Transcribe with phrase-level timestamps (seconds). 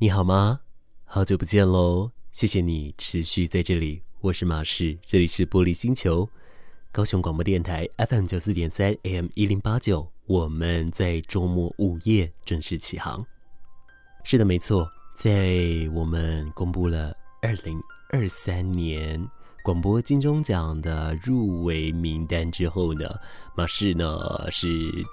[0.00, 0.60] 你好吗？
[1.04, 2.12] 好久不见喽！
[2.30, 4.00] 谢谢你持续在这里。
[4.20, 6.30] 我是马仕，这里是玻璃星球，
[6.92, 10.08] 高雄广播电台 FM 九四点三 AM 一零八九。
[10.26, 13.26] 我们在周末午夜准时起航。
[14.22, 15.58] 是的，没错，在
[15.92, 17.12] 我们公布了
[17.42, 19.20] 二零二三年。
[19.68, 23.04] 广播金钟奖的入围名单之后呢，
[23.54, 24.18] 马氏呢
[24.50, 24.66] 是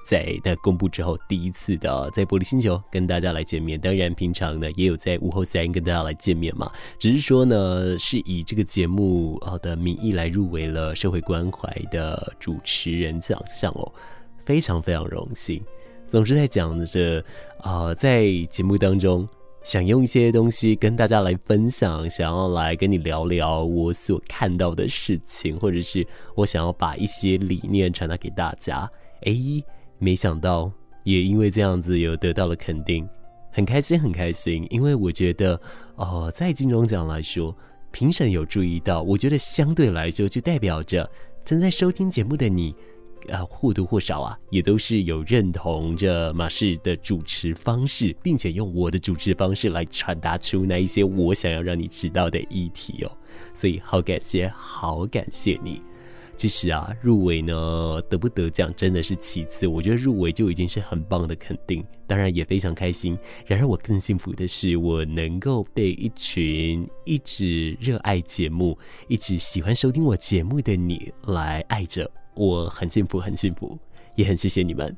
[0.07, 3.77] 在那公布之后第一次的在玻璃星球跟大家来见面。
[3.77, 13.91] 当然，平常呢也有在午后三跟大家来见面嘛，只是说呢是以这个节目啊的名义来入围了社会关怀的主持人奖项哦，
[14.45, 15.61] 非常非常荣幸。
[16.07, 17.21] 总是在讲着
[17.59, 19.27] 啊，在节目当中。
[19.65, 26.05] 想用一些东西跟大家来分享，想要来跟你聊聊我所看到的事情，或者是
[26.35, 28.87] 我想要把一些理念传达给大家。
[29.23, 29.33] 哎，
[29.97, 30.71] 没想到
[31.03, 33.09] 也因为这样子有得到了肯定，
[33.51, 34.67] 很开心，很开心。
[34.69, 35.59] 因为我觉得，
[35.95, 37.53] 哦，在金钟奖来说，
[37.89, 41.09] 评审有注意到，我觉得相对来说就代表着
[41.43, 42.75] 正在收听节目的你。
[43.31, 53.17] 啊，或多或少啊，也都是有认同着马氏的主持方式，并且用我的主持方式来传达出那一些我想要让你知道的议题哦。
[53.53, 55.81] 所以好感谢，好感谢你。
[56.37, 63.17] 其实啊，入围呢，得不得奖真的是其次，我觉得入围就已经是很棒的肯定，当然也非常开心。
[63.45, 68.77] 然而我更幸福的是，我能够被一群一直热爱节目、
[69.07, 72.11] 一直喜欢收听我节目的你来爱着。
[72.35, 73.77] 我很幸福，很幸福，
[74.15, 74.95] 也很谢谢你们。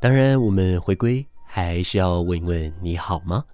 [0.00, 3.44] 当然，我们回归还是要问一问你好吗？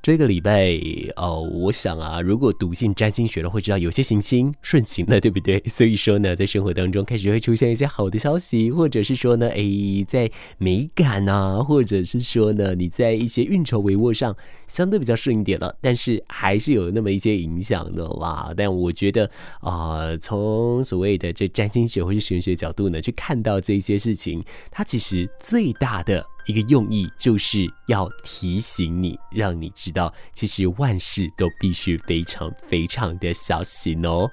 [0.00, 0.78] 这个礼拜
[1.16, 5.60] 哦，我想啊，如果笃信占星学的会知道，有些行星顺行了，对不对？
[5.68, 14.36] 所以说呢，在生活当中开始会出现一些好的消息，或者是说呢，诶，在美感啊，或者是说呢，你在一些运筹帷幄上
[14.68, 18.52] 相对比较顺一点了，但是还是有那么一些影响的啦。
[18.56, 19.28] 但我觉得
[19.60, 26.24] 啊、呃，从所谓的这占星学或是玄学角度呢，去看到这些事情，它其实最大的。
[26.46, 34.30] 一个用意就是要提醒你，让你知道，其实万事都必须非常非常的小心哦。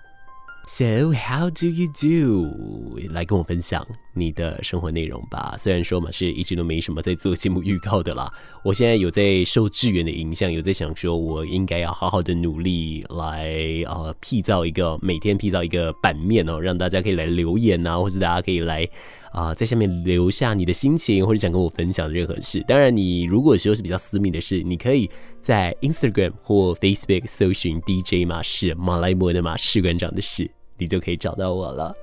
[0.65, 2.97] So how do you do？
[3.11, 3.85] 来跟我分享
[4.15, 5.55] 你的生活内容吧。
[5.57, 8.31] 虽然说嘛，是一直都没什么在做节目预告的啦。
[8.63, 13.53] 我现在有在受志远的影响，有在想说，我应该要好好的努力来
[13.85, 18.87] 呃，辟造一个每天辟造一个版面哦，让大家可以来留言啊，或者大家可以来
[19.31, 22.63] 啊、在下面留下你的心情或者想跟我分享的任何事。
[22.65, 25.09] 当然，你如果说是比较私密的事，你可以
[25.41, 30.49] 在 Instagram 或 Facebook 搜寻 DJ 马氏马来貘的马士馆长的事。
[30.77, 31.93] 你就可以找到我了。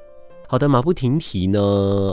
[0.52, 1.58] 好的，马不停蹄呢。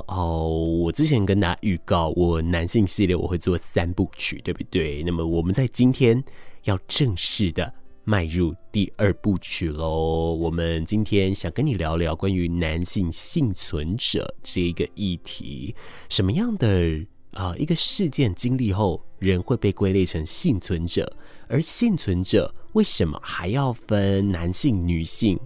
[0.08, 5.04] 哦，我之前跟大家预告，我男性系列我会做三部曲，对不对？
[5.04, 6.24] 那么我们在今天
[6.64, 7.70] 要正式的
[8.06, 10.36] 迈入第二部曲喽。
[10.36, 15.76] 我们今天想跟你聊聊关于男性幸存者这一个议题。
[16.08, 21.12] 什么样的啊、一个事件经历后，人会被归类成幸存者？
[21.50, 25.38] 而幸存者为什么还要分男性、女性？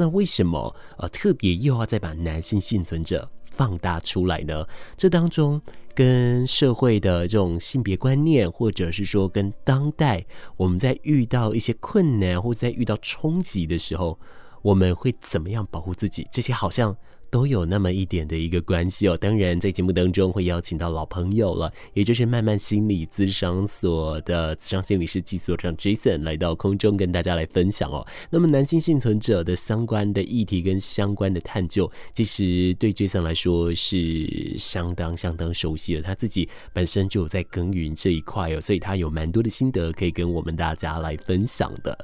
[0.00, 4.66] 那为什么呃特别又要再把男性幸存者放大出来呢？
[4.96, 5.60] 这当中
[5.94, 10.24] 跟社会的这种性别观念，或者是说跟当代
[10.56, 14.18] 我们在遇到一些困难或者在遇到冲击的时候，
[14.62, 16.26] 我们会怎么样保护自己？
[16.32, 16.96] 这些好像。
[17.30, 19.16] 都有那么一点的一个关系哦。
[19.16, 28.06] 当然，在节目当中会邀请到老朋友了，也就是慢慢心理咨商所的咨商心理师暨所长 Jason 来到空中跟大家来分享哦。
[28.30, 36.02] 那么，男性幸存者的相关的议题跟相关的探究，其实对 Jason 来说是相当相当熟悉的。
[36.02, 41.96] 他自己本身就有在耕耘这一块哦，所以他有蛮多的心得可以跟我们大家来分享的。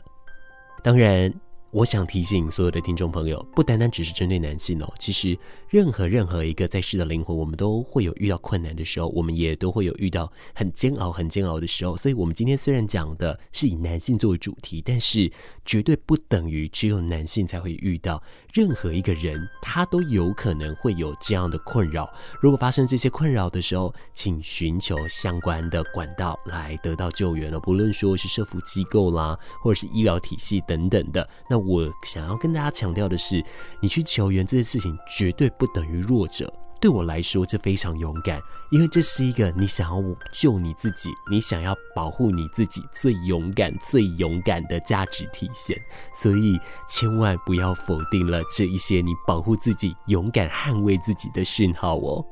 [0.82, 1.45] 当然。
[1.76, 5.38] 我想提醒所有的听众朋友，不单单只是针对男性哦，其实
[5.68, 11.94] 任何任何一个在世的灵魂，我们都会有遇到困难的时候，我们也都会有遇到很煎熬、很煎熬的时候。
[11.94, 15.30] 所以，我们今天虽然讲的是以男性作为主题，但是
[15.66, 18.22] 绝对不等于只有男性才会遇到。
[18.54, 22.10] 任何一个人，他都有可能会有这样的困扰。
[22.40, 27.60] 如果发生这些困扰的时候，请寻求相关的管道来得到救援了。
[27.60, 31.28] 不论说是社福机构啦，或者是医疗体系等等的。
[31.50, 33.44] 那我想要跟大家强调的是，
[33.80, 36.52] 你去求援这件事情，绝对不等于弱者。
[36.78, 38.38] 对我来说，这非常勇敢，
[38.70, 45.76] 因为这是一个你想要救你自己，你想要保护你自己最勇敢、最勇敢的价值体现。
[46.14, 52.24] 所以，千万不要否定了这一些你保护自己、勇敢捍卫自己的讯号哦。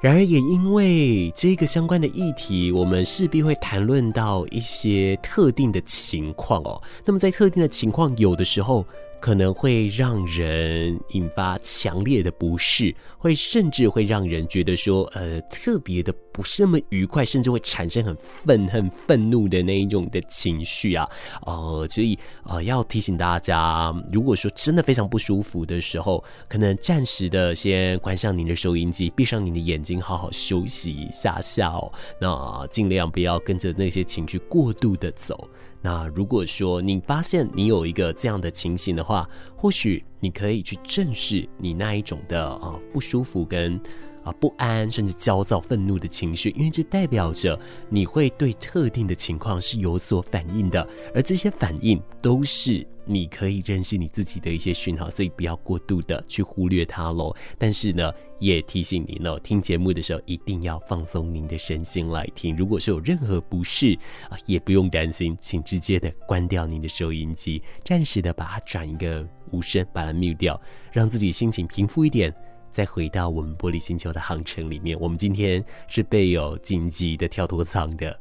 [0.00, 6.80] 然而，也因为这个相关的议题，我们势必会谈论到一些特定的情况哦。
[7.04, 8.84] 那么，在特定的情况，有的时候。
[9.26, 21.04] 可能会让人引发强烈的不适，会甚至会让人觉得说，呃，特别的不是那么愉快，甚至会产生很愤恨、愤怒的那一种的情绪啊，
[21.44, 31.92] 呃，所以呃，要提醒大家，如果说真的非常不舒服的时候，可能暂时的先关上您的收音机，闭上您的眼睛，好好休息一下下哦。
[32.20, 35.50] 那尽量不要跟着那些情绪过度的走。
[35.86, 43.80] 那如果说你发现你有一个这样的情形的话，或许你可以去正视你那一种的啊不舒服跟
[44.26, 47.58] 啊不安，甚至焦躁、愤怒的情绪，因为这代表着
[47.88, 52.86] 你会对特定的情况是有所反应的，而这些反应都是。
[53.08, 57.32] 你可以认识你自己的一些讯号，所以不要过度的去忽略它喽。
[57.56, 62.56] 但是呢，也提醒您哦，听节目的时候一定要放松您的身心来听。
[62.56, 63.96] 如果说有任何不适
[64.28, 72.34] 啊，也不用担心，请直接的关掉您的收音机，暂时的把它转一个无声，把它 mute 掉，让自己心情平复一点，
[72.70, 74.98] 再回到我们玻璃星球的航程里面。
[75.00, 78.18] 我们今天是备有紧急的跳脱舱的。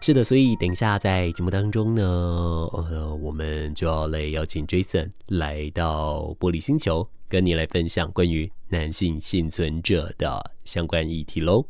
[0.00, 11.64] 是的，所以等一下在节目当中呢，呃，我们就要来邀请 Jason 来到玻璃星球，跟你来分享关于男性幸存者的相关议题喽。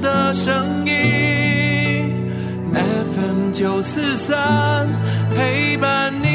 [0.00, 2.12] 的声音
[2.72, 4.88] ，FM 九四三
[5.30, 6.26] 陪伴你。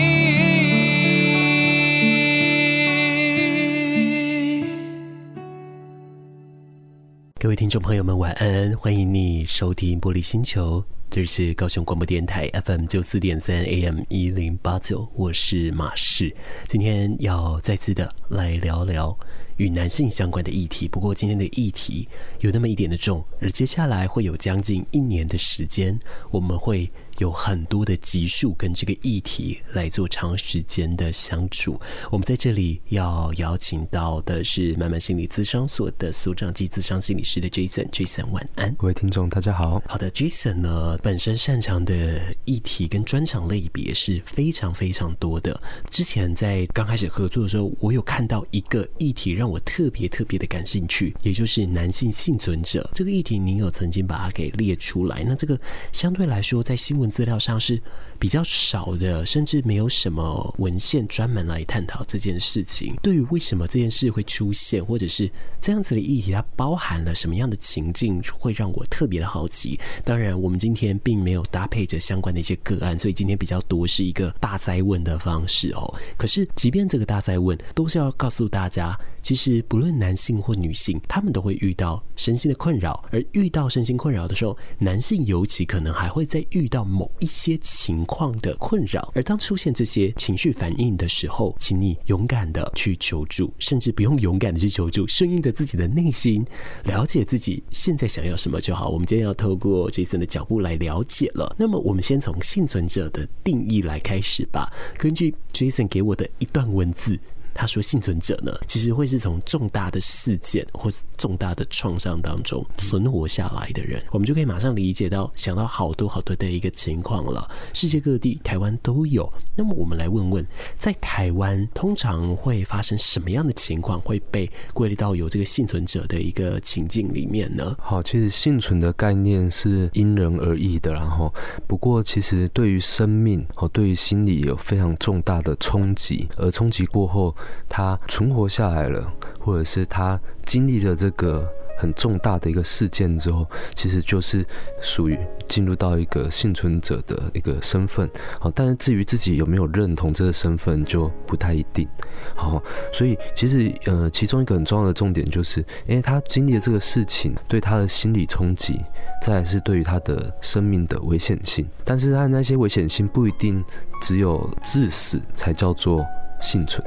[7.39, 10.83] 各位听众朋友们，晚安，欢迎你收听玻璃星球。
[11.09, 16.33] 这是高雄广播电台 FM 九四点三 AM 一零八九，我是马氏，
[16.67, 19.17] 今天要再次的来聊聊
[19.57, 20.87] 与男性相关的议题。
[20.87, 22.07] 不过今天的议题
[22.39, 25.99] 有那么一点的重，而接下来会有将近一年的时间，
[26.29, 26.91] 我们会。
[27.17, 31.79] 有很多的集数跟这个议题来做长时间的相处。
[32.09, 37.87] 我们在这里要邀请到的是慢慢心理咨商所的所长及咨商心理师的 Jason。
[37.91, 39.79] Jason 晚安，各位听众大家好。
[39.87, 45.61] 好的，Jason 呢本身擅长的议题跟专长类别是非常非常多的。
[45.91, 53.39] 之前在刚开始合作的时候，我有看到一个议题让我特别特别的感兴趣，也就是男性幸存者这个议题。
[53.39, 55.23] 您有曾经把它给列出来？
[55.27, 55.59] 那这个
[55.91, 57.81] 相对来说在新闻资料上是
[58.19, 62.95] 比较少的，甚至没有什么文献专门来探讨这件事情。
[63.01, 65.27] 对于为什么这件事会出现，或者是
[65.59, 69.79] 这样子的议题，它包含了什么样的情境，会让我特别的好奇。
[70.05, 75.91] 当然，我们今天并没有搭配着相关的一些个案，所以今天比较多是一个大灾问的方式哦。
[76.15, 86.81] 可是，即便这个大灾问，都是要告诉大家，其实不论男性或女性，他们都会遇到身心的困扰，而遇到身心困扰的时候，男性尤其可能还会再遇到。
[86.91, 96.45] 某一些情况的困扰，而当出现这些情绪反应的时候，请你勇敢的去求助，甚至不用勇敢的去求助，顺应着自己的内心，
[96.83, 98.89] 了解自己现在想要什么就好。
[98.89, 101.55] 我们今天要透过 Jason 的脚步来了解了。
[101.57, 104.69] 那么，我们先从幸存者的定义来开始吧。
[104.97, 107.17] 根据 Jason 给我的一段文字。
[107.53, 117.49] 他说：“幸存者呢，其实会是从重大的事件或是重大的创伤当中存活下来的人，我们就可以马上理解到，想到好多好多的一个情况了。
[117.73, 119.31] 世界各地，台湾都有。
[119.55, 120.45] 那么，我们来问问，
[120.77, 127.75] 在台湾通常会发生什么样的情况，会被归类到有这个幸存者的一个情境里面呢？
[127.79, 131.33] 好，其实幸存的概念是因人而异的，然后
[131.67, 137.35] 不过其实对于生命和对于心理有非常重大的冲击，而冲击过后。
[137.67, 144.45] 他存活下来了，或者是他经历了这个很重大的一个事件之后，其实就是
[144.81, 145.17] 属于
[145.47, 148.07] 进入到一个幸存者的一个身份。
[148.39, 151.87] 好，但是至于自己有没有认同这个身份，就不太一定。
[152.35, 152.61] 好，
[152.93, 158.79] 所以其实呃，其中一个很重要的重点就是，因为他经历了这个事情，对他的心理冲击，
[159.23, 161.67] 再来是对于他的生命的危险性。
[161.83, 163.63] 但是他的那些危险性不一定
[164.01, 166.05] 只有致死才叫做
[166.39, 166.85] 幸存。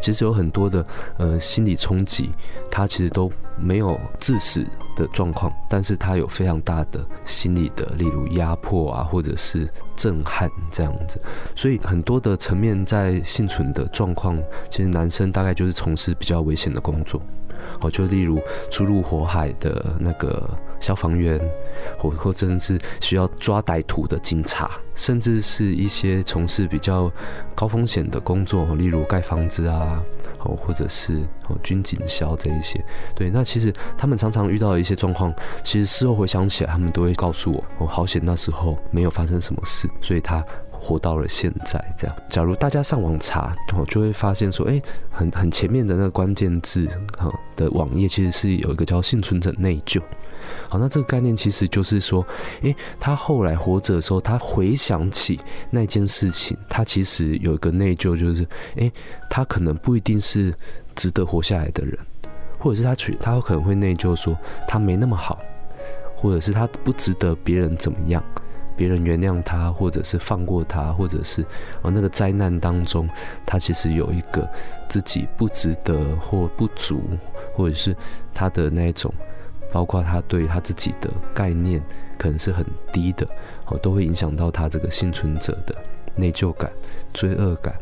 [0.00, 0.84] 其实有很多的
[1.18, 2.30] 呃心理冲击，
[2.70, 4.64] 他其实都没有致死
[4.96, 11.20] 的状况，但是他有非常大的心理的，例如压迫啊，或者是震撼这样子。
[11.54, 14.36] 所以很多的层面在幸存的状况，
[14.70, 17.20] 其实男生大概就是从事比较危险的工作。
[17.80, 18.40] 哦，就例如
[18.70, 20.48] 出入火海的那个
[20.80, 21.40] 消防员，
[21.98, 27.10] 或或甚至是需要抓歹徒的警察，甚至是一些从事比较
[27.54, 30.02] 高风险的工作，例如盖房子啊，
[30.44, 31.14] 哦，或者是
[31.48, 32.82] 哦军警消这一些。
[33.14, 40.44] 对，那其实他们常常遇到的一些状况，其实事后回想起来，他们都会告诉我，哦，好险那时候没有发生什么事，所以他。
[40.80, 42.16] 活到了现在，这样。
[42.28, 46.86] 假如大家上网查，哦，就会发现说，哎，很很前面的那个关键字，
[47.18, 50.00] 哈的网页其实是有一个叫幸存者内疚。
[50.68, 52.26] 好，那这个概念其实就是说，
[52.62, 55.38] 哎，他后来活着的时候，他回想起
[55.70, 58.46] 那件事情，他其实有一个内疚，就是，
[58.76, 58.90] 哎，
[59.28, 60.52] 他可能不一定是
[60.94, 61.96] 值得活下来的人，
[62.58, 65.38] 或者是他去，他可能会内疚说他没那么好，
[66.16, 68.24] 或者是他不值得别人怎么样。
[68.80, 71.42] 别人原谅他，或者是放过他，或者是
[71.82, 73.06] 哦，那个灾难当中，
[73.44, 74.48] 他其实有一个
[74.88, 77.02] 自己不值得或不足，
[77.54, 77.94] 或者是
[78.32, 79.12] 他的那一种，
[79.70, 81.82] 包括他对他自己的概念
[82.16, 83.28] 可能是很低的，
[83.66, 85.74] 哦，都会影响到他这个幸存者的
[86.16, 86.72] 内疚感、
[87.12, 87.74] 罪恶感，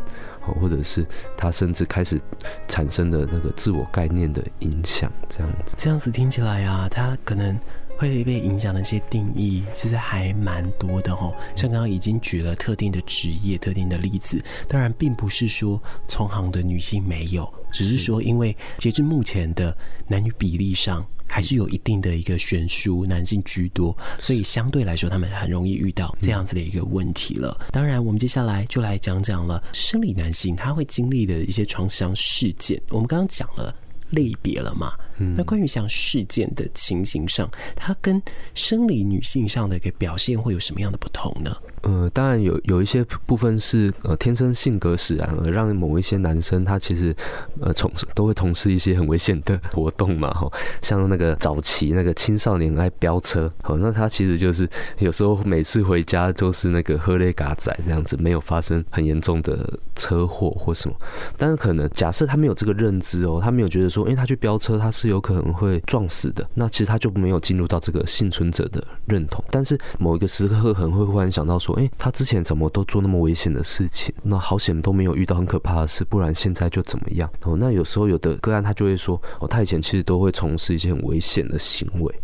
[0.49, 2.21] 哦，或者是他甚至开始
[2.67, 5.77] 产生的那个自我概念的影响，这样子。
[5.79, 7.57] 这样子听起来啊，他可能。
[7.99, 11.35] 会被影响的一些定义，其实还蛮多的哦。
[11.57, 19.77] 像刚刚已经举了特定的职业、特定的例子，当然并不是说从行的女性没有，只是说因为截至目前的
[20.07, 27.61] 男女比例上，还是有一定的一个悬殊，男性居多，所以相对来说，他们很容易遇到这样子的一个问题了。
[27.73, 32.81] 当然，我们接下来就来讲讲了生理男性他会经历的一些创伤事件。
[32.91, 33.75] 我们刚刚讲了
[34.11, 34.93] 类别了嘛？
[35.37, 38.23] 那关于像事件的情形上，它跟
[38.55, 41.51] 生理女性上的一个表现会有什么样的不同呢？
[41.83, 47.15] 呃，当然有有一些部分是呃天生性格使然，而让某一些男生他其实
[47.61, 50.51] 呃从事都会从事一些很危险的活动嘛，哈，
[50.83, 60.97] 像那个早期那个青少年爱飙车，好，那他其实就是有时候每次回家都是那个喝咧嘎仔这样子，没有发生很严重的车祸或什么，
[61.37, 65.08] 但是可能假设他没有这个认知哦，他没有觉得说，哎、欸，他去飙车他是。
[65.09, 69.45] 有可能会撞死的，那其实他就没有进入到这个幸存者的认同。
[69.51, 74.15] 但是某一个时刻可能会忽然想到说，哎，他之前怎么都做那么危险的事情？
[74.23, 77.31] 那好险都没有遇到很可怕的事，不然现在就怎么样？
[77.45, 82.15] 哦，那有时候有的个案他就会说，哦，他以前其实都会从事一些很危险的行为。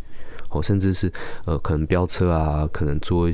[0.54, 1.12] 哦，甚至是
[1.44, 3.28] 呃，可能飙车啊，可能做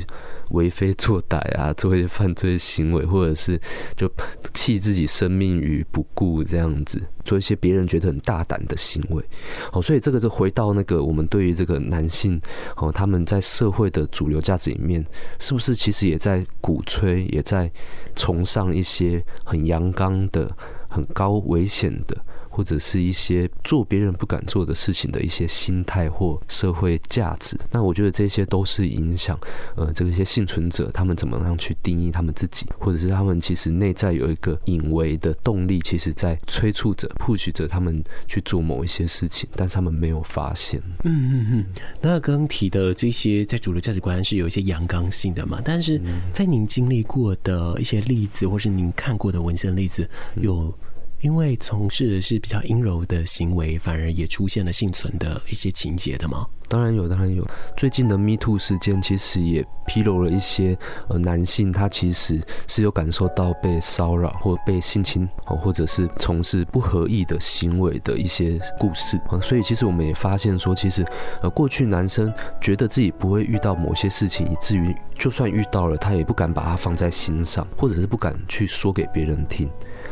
[0.49, 3.57] 为非作歹啊，做一些犯罪行为，或者是
[3.95, 4.11] 就
[4.53, 9.23] 弃自己生命于不顾这样子，做一些别人觉得很大胆的行为。
[9.71, 12.41] 哦，所以这个就回到那个我们对于这个男性
[12.75, 15.05] 哦，他们在社会的主流价值里面，
[15.39, 17.71] 是不是其实也在鼓吹，也在
[18.15, 20.49] 崇尚一些很阳刚的、
[20.89, 22.17] 很高危险的。
[22.51, 29.39] 或者是一些做别人不敢做的事情的一些心态或社会价值，那我觉得这些都是影响
[29.75, 40.81] 呃这些幸存者他们怎么样去定义他们自己，或者是他们其实内在有一个隐微的动力，其实在催促着、push 着他们去做某一些事情，但是他们没有发现。
[41.03, 41.65] 嗯嗯嗯。
[42.01, 45.61] 那刚刚提的这些在主流价值观是有一些阳刚性的嘛？
[45.63, 46.01] 但是
[46.33, 50.73] 在您经历过的一些例子，或是您看过的文献例子有。
[51.21, 56.47] 因为从事的是比较阴柔的行为，反而也出现了幸存的一些情节的吗？
[56.67, 57.47] 当然有，当然有。
[57.77, 60.77] 最近的 Me Too 事件其实也披露了一些
[61.09, 69.39] 呃男性他其实是有感受到被骚扰或被性侵哦，或者是从事不合意的行为的一些故事啊。
[69.41, 71.05] 所以其实我们也发现说，其实
[71.43, 79.69] 呃过去男生觉得自己不会遇到某些事情，以至于就算遇到了，他也不敢把它放在心上，或者是不敢去说给别人听。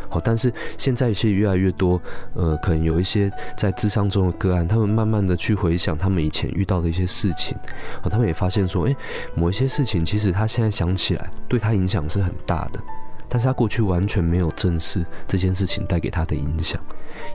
[0.09, 2.01] 好，但是现在其实越来越多，
[2.33, 7.55] 呃，可能有一些在智商中的个案，他们慢慢的去回想他们以前遇到的一些事情，
[8.01, 8.95] 啊，他们也发现说，诶，
[9.35, 12.79] 某一些事情其实他现在想起来，对他影响是很大的，
[13.27, 16.81] 但是他过去完全没有正视这件事情带给他的影响，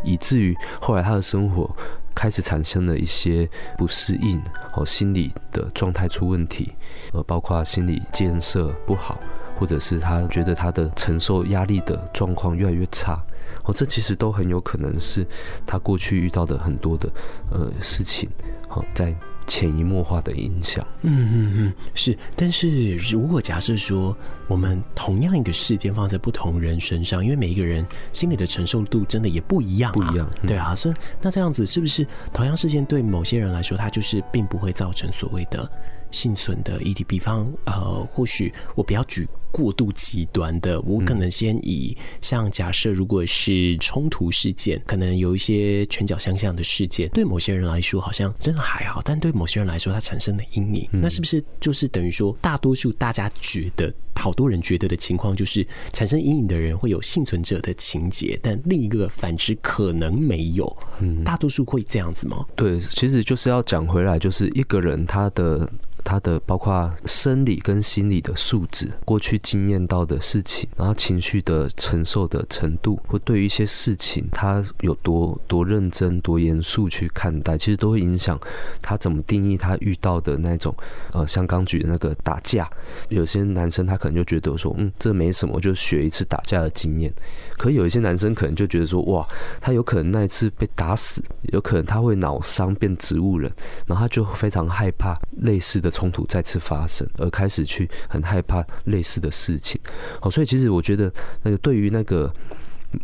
[0.02, 1.70] 以至于后来他的生活
[2.14, 4.42] 开始产生了一些不适应，
[4.74, 6.72] 哦，心理的状态出问题，
[7.12, 9.18] 呃，包括心理建设不好。
[9.56, 13.22] 或者是他觉得他的承受压力的状况越来越差，
[13.64, 15.26] 哦，这其实都很有可能是
[15.66, 17.08] 他过去遇到的很多的
[17.50, 18.28] 呃事情，
[18.68, 19.14] 好，在
[19.46, 20.86] 潜移默化的影响。
[21.02, 22.16] 嗯嗯嗯，是。
[22.34, 24.16] 但是如果假设说，
[24.48, 30.30] 我们同样一个事件放在不同人身上，因为每一个人心里的承受度真的也不一样，啊，不一样。
[30.42, 35.70] 嗯、对啊，所以那这样子是不是同样事件对某些人来说，它就是并不会造成所谓的
[36.10, 37.04] 幸存的议题？
[37.04, 39.28] 比方，呃，或许我不要举。
[39.54, 60.76] 过度极端的，我可能先以像假设，如果是冲突事件，可能有一些拳脚相向的事件，对某些人来说好像真的还好，但对某些人来说，它产生的阴影，那是不是就是等于说，大多数大家觉得，好多人觉得的情况，就是产生阴影的人会有幸存者的情节，但另一个反之可能没有。
[61.00, 62.44] 嗯，大多数会这样子吗？
[62.54, 65.70] 对，其实就是要讲回来，就是一个人他的。
[66.04, 78.38] 他的包括生理跟心理的素质，过去经验到的事情，然后情绪的承受的程度，或对于一些事情，他有多多认真、多严肃去看待，其实都会影响
[78.82, 80.74] 他怎么定义他遇到的那种，
[81.12, 82.70] 呃，像刚举的那个打架，
[83.08, 87.12] 有些男生他可能就觉得说，嗯，这没什么，就学一次打架的经验。
[87.56, 89.26] 可有一些男生可能就觉得说，哇，
[89.60, 93.50] 他有可能那一次被打死，有可能他会脑伤变植物人，
[93.86, 99.80] 然后他就非常害怕类似的冲突再次发生，而开始去很害怕类似的事情。
[100.20, 102.34] 好，所以其实我觉得，那个对于那个，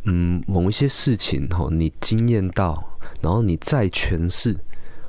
[0.06, 4.56] 嗯，某一些事情，哈，你经验到，然后你再诠释。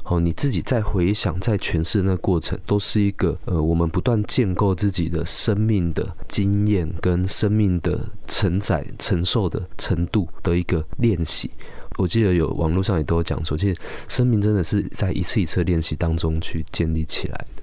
[0.04, 7.98] 哦，你自己在回想、在诠释那个过程，都是一个呃，我们不断建构自己的生命的经验跟生命的
[8.28, 11.50] 承载、承受的程度的一个练习。
[11.98, 17.61] 我记得有网络上也都有讲说，其实生命真的是在一次一次练习当中去建立起来的。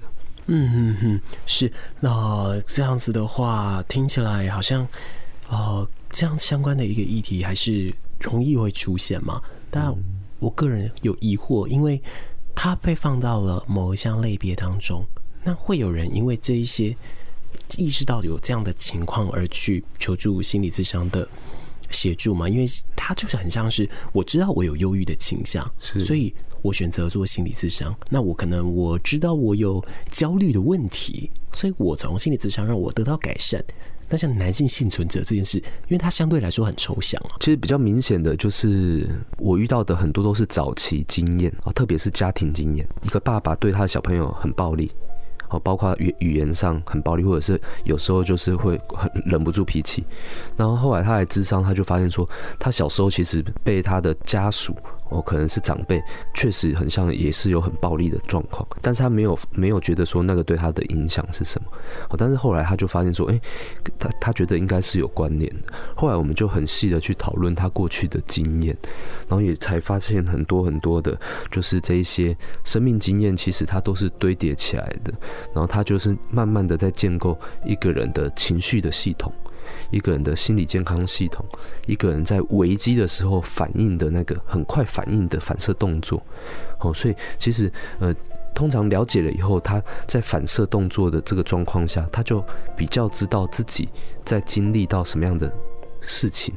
[0.48, 1.72] 嗯嗯嗯，是。
[2.00, 4.86] 那这样子的话，听起来好像
[5.48, 9.40] 呃，这样相关的一个议题还是容易会出现嘛？
[9.70, 9.94] 但
[10.40, 12.02] 我个人有疑惑，因为。
[12.60, 15.06] 他被放到了某一项类别当中，
[15.44, 16.92] 那会有人因为这一些
[17.76, 21.28] 意识到有这样的情况而去求助心理咨商的
[21.92, 22.48] 协助吗？
[22.48, 27.94] 因为他就是很像是我知道我有忧郁的倾向，所以我选择做心理咨商。
[28.10, 33.62] 那我可能我知道我有焦虑的问题，所以我从心理咨商让我得到改善。
[34.10, 37.36] 那像男性幸存者这件事，因为它相对来说很抽象啊。
[37.40, 42.88] 其实比较明显的就是，我遇到的很多都是早期经验啊，特别是家庭经验。
[43.02, 44.90] 一个爸爸对他的小朋友很暴力，
[45.50, 50.02] 哦，包括语语言上很暴力，或者是有时候就是会很忍不住脾气。
[50.56, 52.26] 然后后来他来咨商，他就发现说，
[52.58, 54.74] 他小时候其实被他的家属。
[55.10, 56.02] 哦，可能是长辈，
[56.34, 61.68] 确实很像，也是有很暴力的状况，但是他没有没有觉得说那个对他的影响是什么。
[62.10, 63.40] 哦，但是后来他就发现说，哎，
[63.98, 65.72] 他他觉得应该是有关联的。
[65.96, 68.76] 后来我们就很细的去讨论他过去的经验，
[69.28, 71.18] 然后也才发现很多很多的，
[71.50, 75.12] 就是这一些生命经验，其实它都是堆叠起来的，
[75.54, 79.32] 然后他就是慢慢的在建构一个人的情绪的系统。
[79.90, 81.44] 一个人的心理健康系统，
[81.86, 86.22] 一个人在危机的时候反应的那个很快反应的反射动作，
[86.80, 88.14] 哦，所以其实呃，
[88.54, 92.44] 通常了解了以后，他在反射动作的这个状况下，他就
[92.76, 93.88] 比较知道自己
[94.24, 95.52] 在经历到什么样的
[96.00, 96.54] 事情，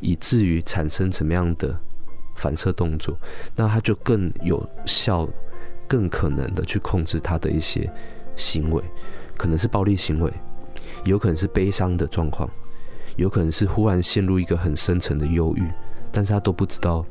[0.00, 1.78] 以至于产生什么样的
[2.36, 3.16] 反射动作，
[3.56, 5.28] 那他就更有效、
[5.86, 7.90] 更可能的去控制他的一些
[8.36, 8.82] 行为，
[9.36, 10.32] 可能是暴力行为。
[11.04, 12.48] 有可能是悲伤的状况，
[13.16, 15.62] 有可能是忽然陷入一个很深沉的忧郁，
[16.12, 17.04] 但是他都不知道，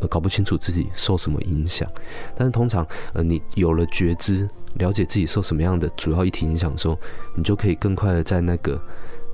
[0.00, 1.88] 呃，搞不清楚自己受什么影响。
[2.36, 6.98] 但是通常，呃，你有了觉知，了解自己受什么样的主要议题影响的时候，
[7.34, 8.80] 你就可以更快的在那个，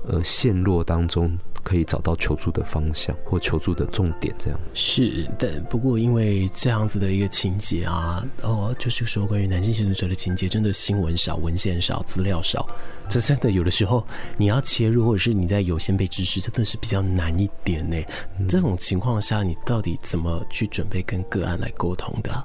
[0.07, 1.37] 呃，陷落当中。
[1.63, 5.29] 可以找到求助的方向或求助的重点，这样是。
[5.37, 12.67] 的不过因为这样子的一个情节啊，哦，就是说关于男性幸存者的情节，真的新闻少、文献少、资料少，
[13.07, 14.03] 这真的有的时候
[14.37, 17.95] 你要切入，或者是你在有先辈知识，真的是比较难一点呢。
[18.49, 22.43] 这种情况下，你到底怎么去准备跟个案来沟通的？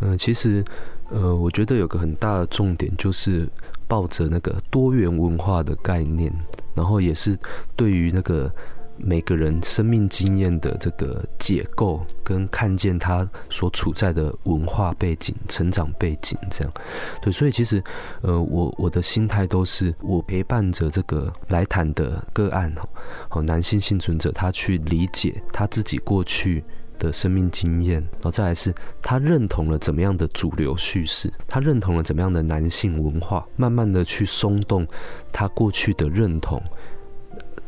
[0.00, 0.62] 嗯、呃，其实，
[1.08, 3.48] 呃，我觉得有个很大的重点就是
[3.88, 6.30] 抱着那个多元文化的概念。
[6.76, 7.36] 然后也是
[7.74, 8.52] 对于那个
[8.98, 16.72] 每个人生命经验的这个解构，跟看见他所处在的文化背景、成长背景这样，
[17.20, 17.82] 对，所以其实
[18.22, 22.72] 呃，我我的心态都是我陪伴着这个来谈的个案
[23.30, 26.64] 哦，男性幸存者，他去理解他自己过去
[26.98, 34.86] 的生命经验，然后再来是他认同了怎么样的主流叙事，他认同了怎么样的男性文化，慢慢的去松动
[35.32, 36.62] 他过去的认同，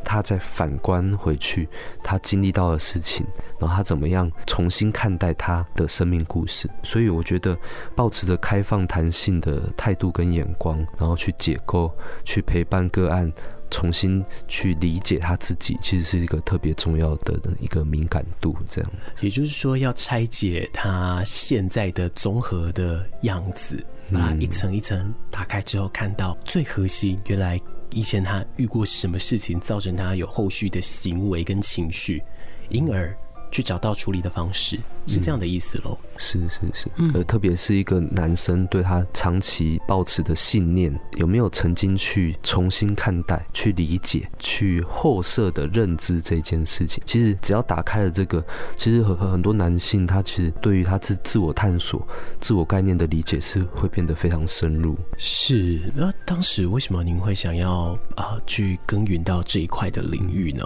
[0.05, 1.69] 他再反观回去，
[2.03, 3.27] 他经历到的事情，
[3.59, 6.69] 然后他怎么样重新看待他的生命故事。
[6.83, 7.57] 所以我觉得，
[7.95, 11.93] 抱持着开放弹性的态度跟眼光，然后去解构、
[12.25, 13.31] 去陪伴个案，
[13.71, 18.57] 重新去理解他自己，其实是一个特别重要的一个敏感度。
[18.69, 27.61] 这样，也就是说，要拆解他现在的综合的样子，把它一层一层打开之后，看到最核心，原来。
[27.95, 32.23] 以前他遇过什么事情，造成他有后续的行为跟情绪，
[32.69, 33.17] 因而
[33.51, 35.99] 去找到处理的方式，是这样的意思喽？
[36.17, 47.03] 是是是，呃，特别是一个男生对他长期抱持的信念，有没有曾经去重新看待、去理解、去后设的认知这件事情？
[47.07, 48.45] 其实只要打开了这个，
[48.77, 52.07] 其实很很多男性他其实对于他自自我探索、
[52.41, 54.97] 自我概念的理解是会变得非常深入。
[55.17, 60.65] 是，那当时为什么您会想要啊、呃、去耕耘到这一块的领域呢？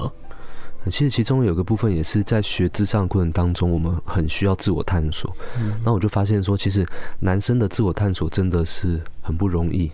[0.86, 5.34] 其实其中有个部分也是在学咨商的过程当中，我们很需要自我探索。
[5.84, 6.86] 那我就发现说，其实
[7.20, 9.90] 男生的自我探索真的是很不容易。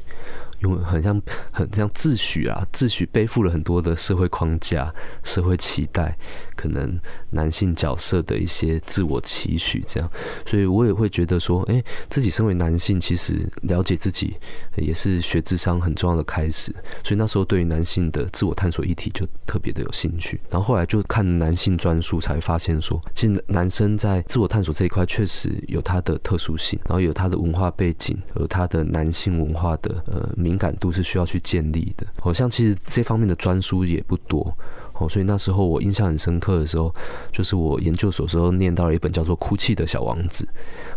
[0.60, 1.20] 因为很像
[1.52, 4.92] 很像自诩啊，自诩背负了很多的社会框架、
[5.22, 6.16] 社会期待，
[6.56, 6.98] 可能
[7.30, 10.10] 男性角色的一些自我期许，这样，
[10.44, 14.36] 所以我也会觉得说，哎，自己身为男性，其实了解自己
[14.76, 16.72] 也是学智商很重要的开始。
[17.04, 20.40] 所以那时候对于男性的自我探索议题就特别的有兴趣。
[20.50, 30.28] 然后后来就看男性专书，才发现说，其实男生在自我探索这一块确实有他的特殊性，然后有他的文化背景，有他的男性文化的呃。
[30.48, 34.50] 敏感度是需要去建立的，好像其实这方面的专书也不多，
[34.94, 36.94] 哦，所以那时候我印象很深刻的时候，
[37.30, 40.44] 就是我研究所时候念到了一本叫做《哭泣的小王子》，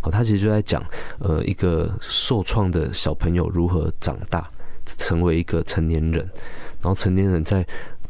[0.02, 0.82] 哦，他其实就在讲，
[1.18, 4.50] 呃，一个受创的小朋友如何长大，
[4.86, 6.24] 成为一个成年人，
[6.80, 7.66] 然后成年人在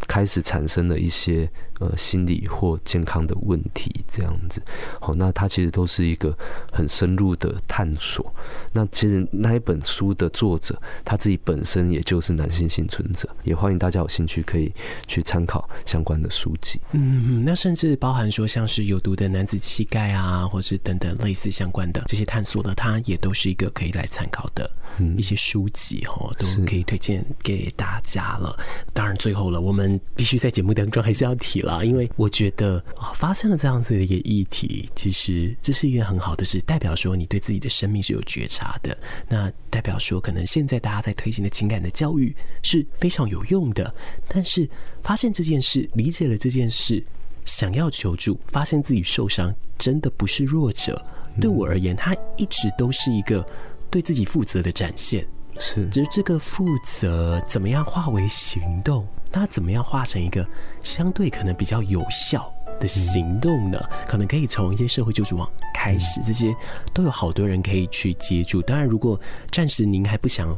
[0.06, 1.50] 开始产生了一些。
[1.82, 4.62] 呃，心理或健康的问题这样子，
[5.00, 6.32] 好，那它其实都是一个
[6.70, 8.32] 很深入的探索。
[8.72, 14.72] 那其实那一本书的作者他自己本身也就是男性幸存者，也欢迎大家有兴趣可以
[15.08, 16.80] 去参考相关的书籍。
[16.92, 24.70] 嗯，那甚至包含说像是有毒的男子气概啊，或是等等类似相关的这些探索的，它也都是一个可以来参考的
[25.16, 28.56] 一些书籍哦，都可以推荐给大家了。
[28.92, 31.71] 当然，最后了，我们必须在节目当中还是要提了。
[31.72, 38.96] 啊，因为我觉得啊，发生了这样子的一个议题，其实这是一个很好的事，代表说你对自己的生命是有觉察的。
[39.28, 43.92] 那代表说，可能现在大家在推行的情感的教育是非常有用的。
[44.28, 44.68] 但是
[45.02, 47.02] 发现这件事，理解了这件事，
[47.46, 51.02] 想要求助，发现自己受伤，真的不是弱者。
[51.40, 53.46] 对我而言，它一直都是一个
[53.90, 55.26] 对自己负责的展现。
[55.58, 59.06] 是，只是这个负责怎么样化为行动？
[59.32, 60.46] 那怎么样化成一个
[60.82, 63.80] 相对可能比较有效的行动呢？
[64.06, 66.54] 可能可以从一些社会救助网开始，这些
[66.92, 68.60] 都有好多人可以去接触。
[68.62, 69.18] 当然，如果
[69.50, 70.56] 暂时您还不想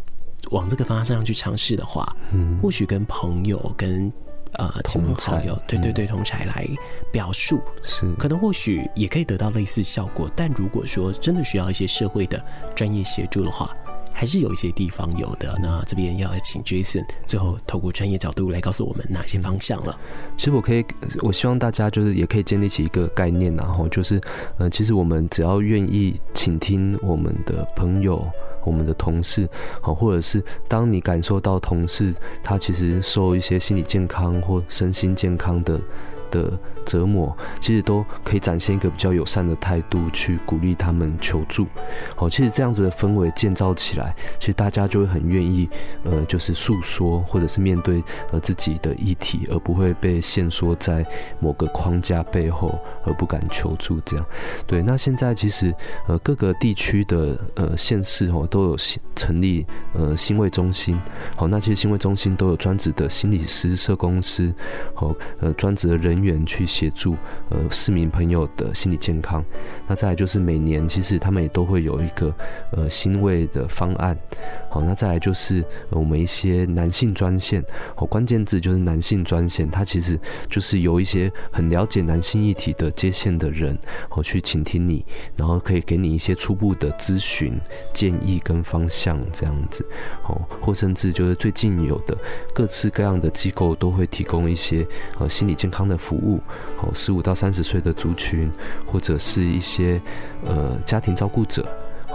[0.51, 4.13] 往这个方向上去尝试的话，嗯，或许跟朋友、跟
[4.55, 6.69] 呃亲朋好友，对对对，同才来
[7.13, 10.31] 表述，是可能或许也可以得到类似效果。
[10.37, 13.75] 但如果说真的需要一些社会的专业协助的话，
[14.15, 19.99] 还是有一些地方有的，那这边要请 Jason 最后透过专业角度来告诉我们哪些方向了。
[20.37, 20.85] 其实我可以，
[21.21, 24.21] 我希望大家就是也可以建立起一个概念，然后就是，
[24.57, 28.25] 呃，其实我们只要愿意倾听我们的朋友、
[28.65, 29.49] 我们的同事，
[29.83, 35.81] 好，或者是当你感受到同事他其实受一些心理健康或身心健康的
[36.31, 41.67] 的折磨，其实都可以展现一个比较友善的态度去鼓励他们求助。
[42.17, 45.69] 好，其实这样子的氛围建造起来，其实大家就会很愿意，
[46.03, 51.07] 呃，就是诉说或者是面对呃自己的议题，而不会被限缩在
[51.39, 54.01] 某个框架背后而不敢求助。
[54.01, 54.27] 这样，
[54.67, 54.83] 对。
[54.83, 55.75] 那现在其实
[56.09, 61.01] 呃各个地区的呃县市哦都有新成立呃新卫中心。
[61.37, 64.53] 好，那其实新卫中心都有专职的心理师、社工师，
[64.95, 66.25] 好，呃专职的人。
[66.25, 67.17] 员去协助
[67.51, 69.45] 呃市民朋友的心理健康，
[69.87, 72.35] 那再来就是每年其实他们也都会有一个
[72.73, 74.19] 呃欣慰的方案，
[74.69, 77.63] 好，那再来就是我们一些男性专线，
[77.95, 85.07] 好，关键字就是男性专线，它其实就是有一些很了解男性议题的接线的人，好，去倾听你，
[85.37, 87.57] 然后可以给你一些初步的咨询
[87.93, 89.87] 建议跟方向这样子，
[90.25, 92.19] 好，或甚至就是最近有的
[92.53, 94.85] 各式各样的机构都会提供一些
[95.21, 96.41] 呃心理健康的服务。
[96.77, 98.51] 好，十五到三十岁的族群，
[98.87, 100.01] 或者是一些
[100.45, 101.67] 呃家庭照顾者，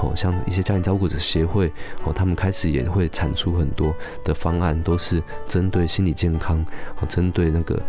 [0.02, 1.72] 哦，像一些家庭照顾者协会
[2.04, 6.66] 哦，他们开始也会产出很多的方案，都是针对心理健康
[7.00, 7.82] 哦，针对那个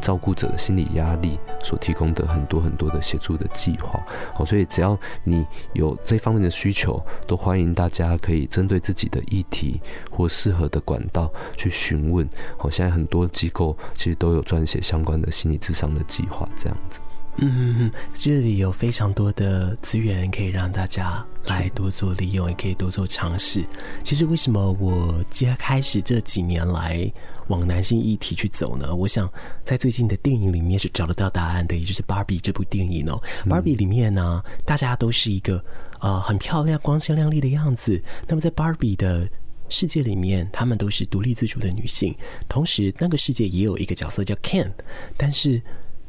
[0.00, 4.04] 照顾者的心理压力所提供的很多很多的协助的计划
[4.36, 4.44] 哦。
[4.44, 12.70] 所以只要你有这方面的需求，都欢迎大家可以针对自己的议题或适合的管道去询问哦。
[12.70, 16.98] 现在很多机构其实都有撰写相关的心理智商的计划，这样子。
[17.38, 23.64] 嗯，这里有非常多的资源可以让大家来多做利用，也可以多做尝试。
[24.04, 27.10] 其实为什么我接开始这几年来
[27.48, 28.94] 往男性议题去走呢？
[28.94, 29.32] 我想
[29.64, 33.20] 在最近的电影里面是找得到答案的，也就是《芭比》这部电影哦。
[33.48, 35.64] 《芭比》里面呢，大家都是一个
[36.00, 38.00] 呃很漂亮、光鲜亮丽的样子。
[38.28, 39.26] 那么在芭比的
[39.70, 42.14] 世界里面，她们都是独立自主的女性。
[42.46, 44.70] 同时，那个世界也有一个角色叫 Ken，
[45.16, 45.60] 但是。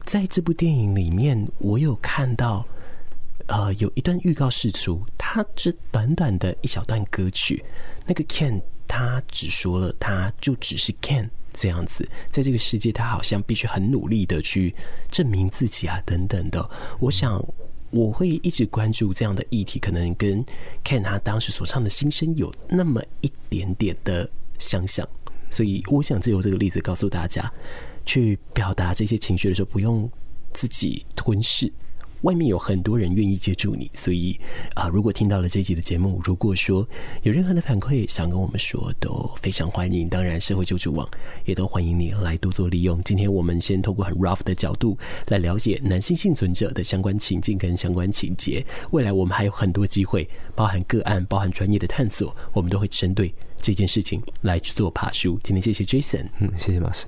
[0.06, 2.66] 在这部电影里面，我有看到，
[3.48, 7.64] 呃，有一段预告释出，它是短短的一小段歌曲。
[8.06, 14.76] 那个 Ken 他只说了，他就只是 Ken 这样子，在这个世界，他好像必须很努力的去
[15.10, 16.70] 证明自己啊，等等的。
[17.00, 17.44] 我想
[17.90, 20.46] 我会一直关注这样的议题，可能跟
[20.84, 25.08] Ken 他当时所唱的心声有那么一点点的相像，
[25.50, 27.52] 所以我想借由这个例子告诉大家。
[28.06, 30.10] 去表达这些情绪的时候，不用
[30.54, 31.72] 自己吞噬，
[32.22, 33.90] 外面有很多人愿意接住你。
[33.94, 34.40] 所以
[34.76, 36.88] 啊，如果听到了这集的节目，如果说
[37.24, 40.08] 有任何的反馈想跟我们说，都非常欢迎。
[40.08, 41.10] 当然，社会救助网
[41.44, 43.02] 也都欢迎你来多做利用。
[43.04, 48.66] 今天我们先透过很 rough 的角度来了解男性幸存者的相关情境跟相关情节。
[48.92, 55.38] 未来我们还有很多机会，包含个案，包含专业的探索，我们都会针对这件事情来去做爬梳。
[55.44, 57.08] 今天谢谢 Jason，嗯，谢谢马斯。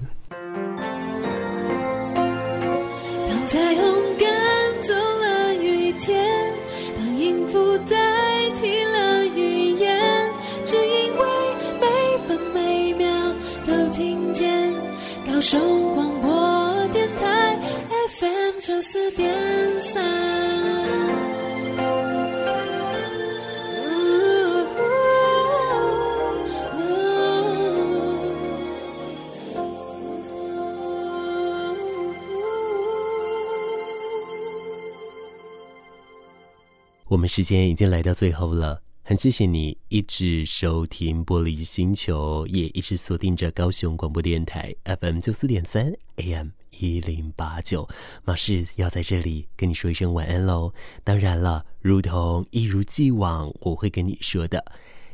[37.36, 38.82] 时间已经来到最后了。
[39.04, 47.90] 很谢谢你一直收听《玻璃星球》，也一直锁定着高雄广播电台 FM 九四点三 AM 一零八九。
[48.24, 50.74] 马氏要在这里跟你说一声晚安喽。
[51.04, 54.64] 当然了，如同一如既往，我会跟你说的。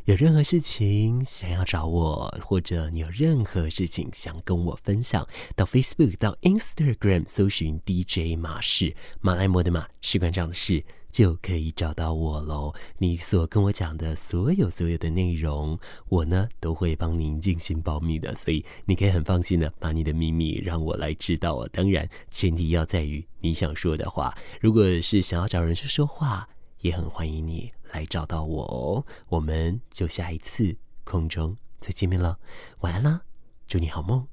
[0.05, 10.85] 有任何事情想要找我，或者你有任何事情想跟我分享，到 Facebook、到 Instagram 搜寻 DJ 马氏，马来貘的马，士官长的士。
[11.11, 12.73] 就可以找到我喽。
[12.97, 15.77] 你所跟我讲的所有所有的内容，
[16.09, 21.67] 我呢都会帮您进行保密的，所以你可以很放心的把你的秘密让我来知道。
[21.67, 24.35] 当然，前提要在于你想说的话。
[24.59, 26.47] 如果是想要找人去说话，
[26.81, 29.05] 也很欢迎你来找到我哦。
[29.27, 32.39] 我们就下一次空中再见面了，
[32.79, 33.21] 晚安啦，
[33.67, 34.25] 祝你好梦。